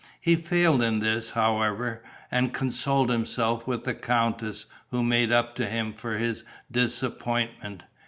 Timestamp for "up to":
5.31-5.67